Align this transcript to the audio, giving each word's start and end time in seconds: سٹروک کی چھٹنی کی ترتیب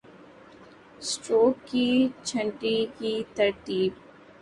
سٹروک 1.09 1.55
کی 1.69 1.87
چھٹنی 2.25 2.77
کی 2.97 3.13
ترتیب 3.35 3.91